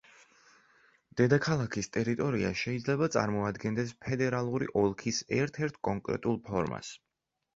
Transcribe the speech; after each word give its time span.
დედაქალაქის 1.19 1.89
ტერიტორია 1.97 2.49
შეიძლება 2.61 3.09
წარმოადგენდეს 3.15 3.93
ფედერალური 4.05 4.69
ოლქის 4.83 5.21
ერთ-ერთ 5.43 5.79
კონკრეტულ 5.89 6.41
ფორმას. 6.49 6.91